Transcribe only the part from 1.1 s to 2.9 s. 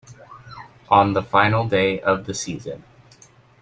the final day of the season.